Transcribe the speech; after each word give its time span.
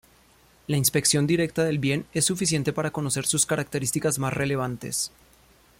La 0.65 0.77
inspección 0.77 1.27
directa 1.27 1.63
del 1.63 1.77
bien 1.77 2.07
es 2.15 2.25
suficiente 2.25 2.73
para 2.73 2.89
conocer 2.89 3.27
sus 3.27 3.45
características 3.45 4.17
más 4.17 4.33
relevantes. 4.33 5.11